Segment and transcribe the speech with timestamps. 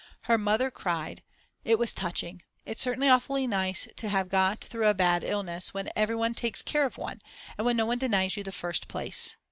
[0.21, 1.21] Her mother cried.
[1.63, 2.41] It was touching.
[2.65, 6.87] It's certainly awfully nice to have got through a bad illness, when everyone takes care
[6.87, 7.21] of one,
[7.55, 9.35] and when no one denies you the first place.